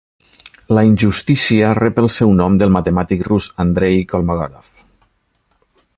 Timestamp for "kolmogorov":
4.15-4.73